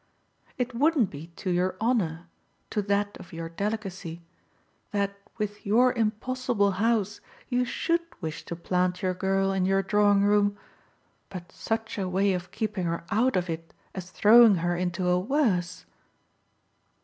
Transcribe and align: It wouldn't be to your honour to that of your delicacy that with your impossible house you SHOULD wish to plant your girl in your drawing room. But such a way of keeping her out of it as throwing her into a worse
It 0.57 0.73
wouldn't 0.73 1.11
be 1.11 1.27
to 1.35 1.51
your 1.51 1.75
honour 1.79 2.25
to 2.71 2.81
that 2.81 3.15
of 3.19 3.33
your 3.33 3.49
delicacy 3.49 4.23
that 4.89 5.15
with 5.37 5.63
your 5.63 5.93
impossible 5.93 6.71
house 6.71 7.21
you 7.49 7.65
SHOULD 7.65 8.01
wish 8.19 8.43
to 8.45 8.55
plant 8.55 9.03
your 9.03 9.13
girl 9.13 9.53
in 9.53 9.63
your 9.63 9.83
drawing 9.83 10.23
room. 10.23 10.57
But 11.29 11.51
such 11.51 11.99
a 11.99 12.09
way 12.09 12.33
of 12.33 12.49
keeping 12.49 12.85
her 12.87 13.03
out 13.11 13.35
of 13.35 13.47
it 13.47 13.75
as 13.93 14.09
throwing 14.09 14.55
her 14.55 14.75
into 14.75 15.07
a 15.07 15.19
worse 15.19 15.85